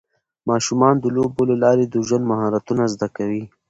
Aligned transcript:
ماشومان 0.49 0.95
د 0.99 1.05
لوبو 1.15 1.41
له 1.51 1.55
لارې 1.63 1.85
د 1.87 1.95
ژوند 2.07 2.23
مهارتونه 2.31 2.83
زده 2.93 3.07
کوي. 3.17 3.43